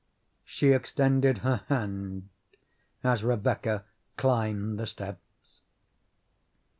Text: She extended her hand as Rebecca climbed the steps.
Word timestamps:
She 0.45 0.69
extended 0.71 1.37
her 1.45 1.57
hand 1.67 2.29
as 3.03 3.23
Rebecca 3.23 3.83
climbed 4.17 4.79
the 4.79 4.87
steps. 4.87 5.59